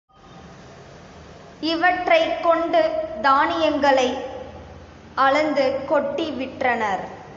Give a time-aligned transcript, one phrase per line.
[1.61, 2.81] இவற்றைக் கொண்டு
[3.21, 4.23] தானியங் களை
[5.15, 7.03] அளந்து கொட்டி விற்றனர்.